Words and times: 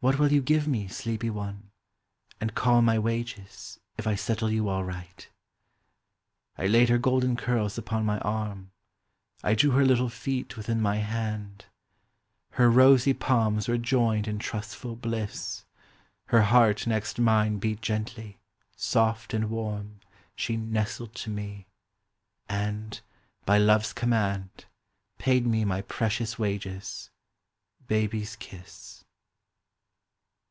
What 0.00 0.20
will 0.20 0.30
you 0.30 0.40
give 0.40 0.68
me, 0.68 0.86
sleepy 0.86 1.30
one, 1.30 1.72
and 2.40 2.54
call 2.54 2.80
My 2.80 2.96
wages, 2.96 3.80
if 3.98 4.06
1 4.06 4.16
settle 4.18 4.48
you 4.48 4.68
all 4.68 4.84
right? 4.84 5.28
I 6.56 6.68
laid 6.68 6.90
her 6.90 6.96
goldeu 7.00 7.36
curls 7.36 7.76
upon 7.76 8.04
my 8.06 8.20
arm, 8.20 8.70
I 9.42 9.56
drew 9.56 9.72
her 9.72 9.84
little 9.84 10.08
feet 10.08 10.56
within 10.56 10.80
my 10.80 10.98
hand, 10.98 11.64
iler 12.56 12.70
rosy 12.72 13.14
palms 13.14 13.66
were 13.66 13.78
joiued 13.78 14.28
in 14.28 14.38
trustful 14.38 14.94
bliss, 14.94 15.64
iler 16.32 16.42
heart 16.42 16.86
next 16.86 17.18
mine 17.18 17.58
beat 17.58 17.80
gently, 17.82 18.38
soft 18.76 19.34
and 19.34 19.50
warm 19.50 19.98
She 20.36 20.56
nestled 20.56 21.16
to 21.16 21.30
me, 21.30 21.66
and, 22.48 23.00
by 23.44 23.58
Love's 23.58 23.92
command, 23.92 24.66
Paid 25.18 25.48
me 25.48 25.64
my 25.64 25.80
precious 25.82 26.38
wages—" 26.38 27.10
Baby's 27.88 28.36
Kiss." 28.36 29.02